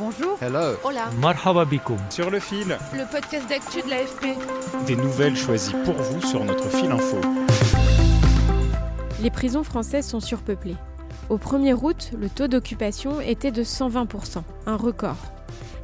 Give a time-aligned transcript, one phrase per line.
[0.00, 0.38] Bonjour.
[0.40, 0.78] Hello.
[0.82, 1.10] Hola.
[1.20, 1.66] Marhaba
[2.08, 4.28] Sur le fil, Le podcast d'actu de l'AFP.
[4.86, 7.20] des nouvelles choisies pour vous sur notre fil info.
[9.20, 10.76] Les prisons françaises sont surpeuplées.
[11.28, 15.18] Au 1er août, le taux d'occupation était de 120%, un record.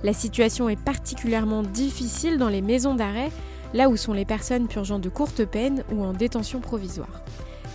[0.03, 3.31] La situation est particulièrement difficile dans les maisons d'arrêt,
[3.75, 7.21] là où sont les personnes purgeant de courtes peines ou en détention provisoire.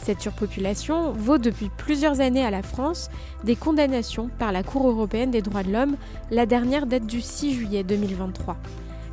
[0.03, 3.11] Cette surpopulation vaut depuis plusieurs années à la France
[3.43, 5.95] des condamnations par la Cour européenne des droits de l'homme,
[6.31, 8.57] la dernière date du 6 juillet 2023.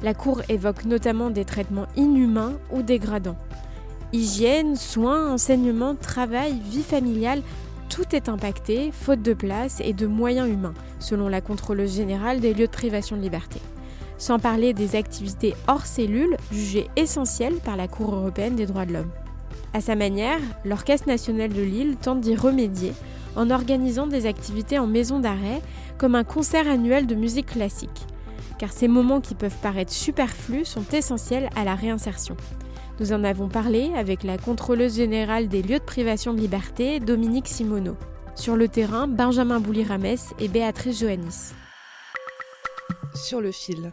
[0.02, 3.36] La Cour évoque notamment des traitements inhumains ou dégradants.
[4.14, 7.42] Hygiène, soins, enseignement, travail, vie familiale,
[7.90, 12.54] tout est impacté, faute de place et de moyens humains, selon la contrôleuse générale des
[12.54, 13.60] lieux de privation de liberté.
[14.16, 18.94] Sans parler des activités hors cellule, jugées essentielles par la Cour européenne des droits de
[18.94, 19.10] l'homme.
[19.74, 22.92] À sa manière, l'Orchestre national de Lille tente d'y remédier
[23.36, 25.62] en organisant des activités en maison d'arrêt,
[25.96, 28.06] comme un concert annuel de musique classique.
[28.58, 32.36] Car ces moments qui peuvent paraître superflus sont essentiels à la réinsertion.
[32.98, 37.46] Nous en avons parlé avec la contrôleuse générale des lieux de privation de liberté, Dominique
[37.46, 37.96] Simoneau.
[38.34, 41.52] Sur le terrain, Benjamin Bouli-Rames et Béatrice Joannis.
[43.14, 43.92] Sur le fil.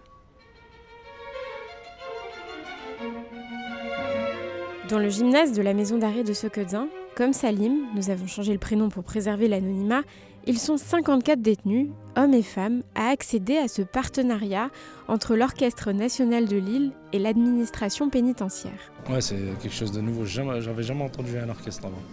[4.90, 8.60] Dans le gymnase de la maison d'arrêt de Sokodzin, comme Salim, nous avons changé le
[8.60, 10.04] prénom pour préserver l'anonymat,
[10.46, 14.70] ils sont 54 détenus, hommes et femmes, à accéder à ce partenariat
[15.08, 18.92] entre l'Orchestre national de Lille et l'administration pénitentiaire.
[19.10, 20.24] Ouais, c'est quelque chose de nouveau.
[20.26, 22.04] J'avais jamais entendu un orchestre avant.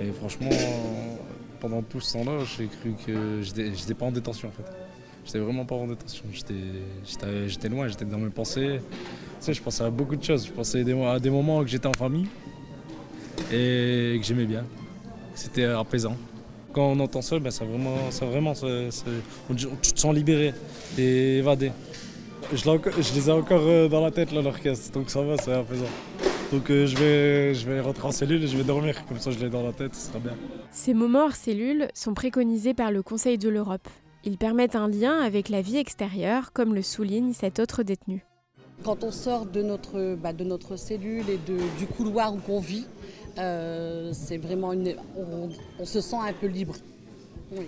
[0.00, 0.50] Et franchement,
[1.60, 4.68] pendant tout ce temps-là, j'ai cru que j'étais j'étais pas en détention en fait.
[5.28, 6.24] J'étais vraiment pas en détention.
[6.32, 8.80] J'étais- loin, j'étais dans mes pensées.
[8.80, 8.96] Tu
[9.40, 10.46] sais, je pensais à beaucoup de choses.
[10.46, 12.26] Je pensais à des moments que j'étais en famille
[13.52, 14.64] et que j'aimais bien.
[15.34, 16.16] C'était apaisant.
[16.72, 20.54] Quand on entend ça, ben, ça vraiment, ça vraiment, on- tu te sens libéré
[20.96, 21.72] et évadé.
[22.50, 25.84] Je, les ai encore euh, dans la tête l'orchestre, donc ça va, c'est apaisant.
[26.50, 29.30] Donc euh, je, vais, je vais rentrer en cellule et je vais dormir, comme ça
[29.30, 30.32] je l'ai dans la tête, ce sera bien.
[30.72, 33.86] Ces moments hors cellule sont préconisés par le Conseil de l'Europe.
[34.24, 38.24] Ils permettent un lien avec la vie extérieure, comme le souligne cet autre détenu.
[38.84, 42.60] Quand on sort de notre, bah, de notre cellule et de- du couloir où on
[42.60, 42.86] vit,
[43.38, 45.48] euh, c'est vraiment une, on,
[45.78, 46.74] on se sent un peu libre.
[47.52, 47.66] Oui.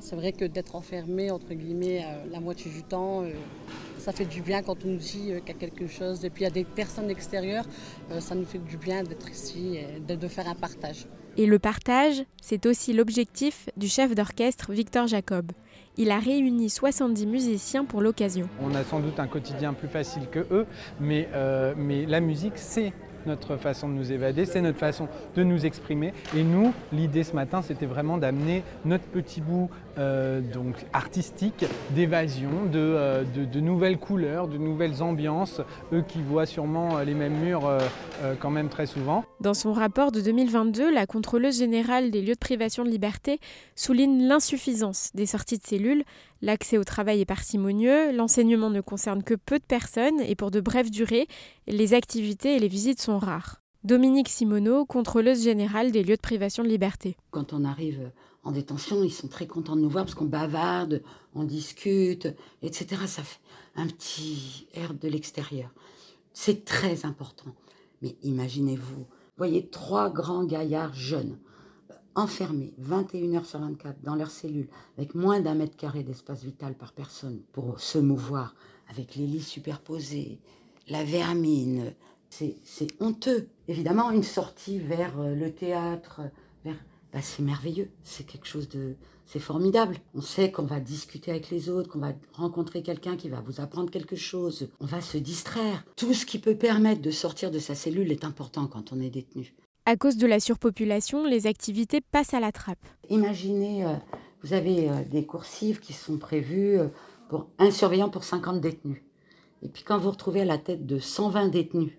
[0.00, 3.30] C'est vrai que d'être enfermé, entre guillemets, euh, la moitié du temps, euh,
[3.98, 6.24] ça fait du bien quand on nous dit qu'il y a quelque chose.
[6.24, 7.64] Et puis il y a des personnes extérieures,
[8.18, 11.06] ça nous fait du bien d'être ici et de, de faire un partage.
[11.36, 15.52] Et le partage, c'est aussi l'objectif du chef d'orchestre Victor Jacob.
[15.98, 18.48] Il a réuni 70 musiciens pour l'occasion.
[18.62, 20.66] On a sans doute un quotidien plus facile que eux,
[21.00, 22.94] mais, euh, mais la musique, c'est
[23.26, 26.12] notre façon de nous évader, c'est notre façon de nous exprimer.
[26.36, 32.50] Et nous, l'idée ce matin, c'était vraiment d'amener notre petit bout euh, donc artistique d'évasion,
[32.72, 35.60] de, euh, de- nouvelles couleurs, de nouvelles ambiances.
[35.92, 37.68] Eux qui voient sûrement euh, les mêmes murs
[38.40, 39.24] quand même très souvent.
[39.40, 43.38] Dans son rapport de 2022, la contrôleuse générale des lieux de privation de liberté
[43.76, 46.04] souligne l'insuffisance des sorties de cellules.
[46.44, 50.60] L'accès au travail est parcimonieux, l'enseignement ne concerne que peu de personnes et pour de
[50.60, 51.28] brèves durées,
[51.68, 53.62] les activités et les visites sont rares.
[53.84, 57.16] Dominique Simoneau, contrôleuse générale des lieux de privation de liberté.
[57.30, 58.10] Quand on arrive
[58.42, 61.02] en détention, ils sont très contents de nous voir parce qu'on bavarde,
[61.36, 62.26] on discute,
[62.62, 63.02] etc.
[63.06, 63.38] Ça fait
[63.76, 65.70] un petit air de l'extérieur.
[66.32, 67.54] C'est très important.
[68.02, 71.38] Mais imaginez-vous, voyez trois grands gaillards jeunes,
[72.14, 76.74] enfermés 21 heures sur 24 dans leur cellule, avec moins d'un mètre carré d'espace vital
[76.74, 78.54] par personne pour se mouvoir,
[78.88, 80.38] avec les lits superposés,
[80.88, 81.94] la vermine.
[82.30, 83.48] C'est c'est honteux.
[83.68, 86.22] Évidemment, une sortie vers euh, le théâtre,
[86.64, 86.76] vers
[87.12, 88.96] bah, c'est merveilleux, c'est quelque chose de...
[89.26, 89.96] C'est formidable.
[90.14, 93.60] On sait qu'on va discuter avec les autres, qu'on va rencontrer quelqu'un qui va vous
[93.60, 94.68] apprendre quelque chose.
[94.80, 95.84] On va se distraire.
[95.96, 99.10] Tout ce qui peut permettre de sortir de sa cellule est important quand on est
[99.10, 99.54] détenu.
[99.84, 102.86] À cause de la surpopulation, les activités passent à la trappe.
[103.10, 103.94] Imaginez, euh,
[104.44, 106.86] vous avez euh, des coursives qui sont prévues euh,
[107.28, 109.02] pour un surveillant pour 50 détenus.
[109.60, 111.94] Et puis quand vous retrouvez à la tête de 120 détenus,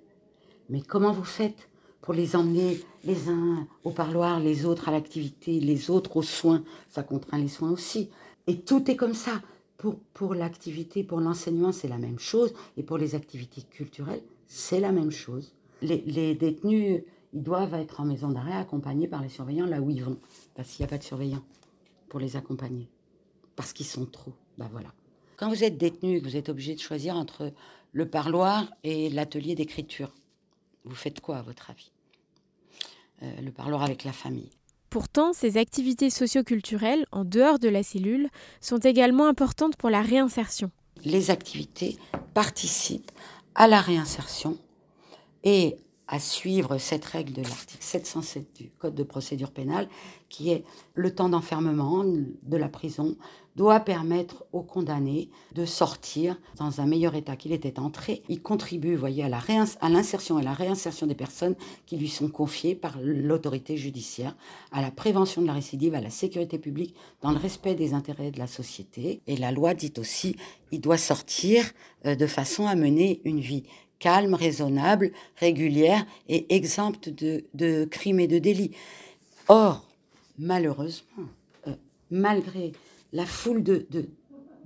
[0.69, 1.67] mais comment vous faites
[2.01, 6.63] pour les emmener les uns au parloir, les autres à l'activité, les autres aux soins?
[6.87, 8.09] Ça contraint les soins aussi.
[8.47, 9.41] Et tout est comme ça.
[9.75, 12.53] Pour, pour l'activité, pour l'enseignement, c'est la même chose.
[12.77, 15.53] Et pour les activités culturelles, c'est la même chose.
[15.81, 17.03] Les, les détenus,
[17.33, 20.19] ils doivent être en maison d'arrêt accompagnés par les surveillants là où ils vont.
[20.55, 21.43] Parce qu'il n'y a pas de surveillants
[22.09, 22.89] pour les accompagner.
[23.55, 24.33] Parce qu'ils sont trop.
[24.57, 24.89] Ben voilà.
[25.37, 27.51] Quand vous êtes détenu, vous êtes obligé de choisir entre
[27.91, 30.13] le parloir et l'atelier d'écriture.
[30.85, 31.91] Vous faites quoi à votre avis?
[33.23, 34.51] Euh, Le parloir avec la famille.
[34.89, 38.29] Pourtant, ces activités socioculturelles, en dehors de la cellule,
[38.61, 40.69] sont également importantes pour la réinsertion.
[41.03, 41.97] Les activités
[42.35, 43.11] participent
[43.55, 44.57] à la réinsertion
[45.43, 45.77] et
[46.13, 49.89] à suivre cette règle de l'article 707 du Code de procédure pénale,
[50.29, 50.63] qui est
[50.93, 53.17] le temps d'enfermement de la prison
[53.55, 58.23] doit permettre aux condamnés de sortir dans un meilleur état qu'il était entré.
[58.29, 61.55] Il contribue, voyez, à l'insertion et à la réinsertion des personnes
[61.85, 64.35] qui lui sont confiées par l'autorité judiciaire,
[64.71, 68.31] à la prévention de la récidive, à la sécurité publique, dans le respect des intérêts
[68.31, 69.21] de la société.
[69.27, 70.35] Et la loi dit aussi,
[70.71, 71.71] il doit sortir
[72.05, 73.63] euh, de façon à mener une vie
[74.03, 78.71] calme, raisonnable, régulière et exempte de, crimes et de délits.
[79.47, 79.87] Or,
[80.37, 81.29] malheureusement,
[81.67, 81.71] euh,
[82.11, 82.73] malgré
[83.13, 83.87] la foule de,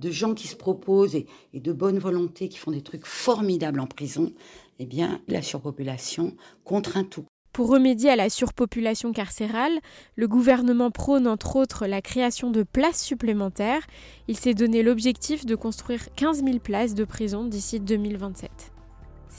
[0.06, 4.34] gens qui se proposent et, de bonne volonté qui font des trucs formidables en prison,
[4.80, 7.26] eh bien, la surpopulation contraint tout.
[7.54, 9.78] Pour remédier à la surpopulation carcérale,
[10.16, 13.86] le gouvernement prône entre autres la création de places supplémentaires.
[14.28, 18.72] Il s'est donné l'objectif de construire 15 000 places de prison d'ici 2027.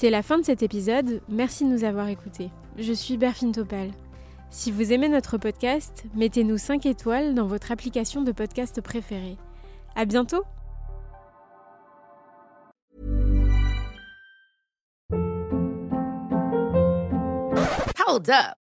[0.00, 2.50] C'est la fin de cet épisode, merci de nous avoir écoutés.
[2.76, 3.90] Je suis Berfine Topal.
[4.48, 9.36] Si vous aimez notre podcast, mettez-nous 5 étoiles dans votre application de podcast préférée.
[9.96, 10.44] À bientôt!
[18.06, 18.67] Hold up!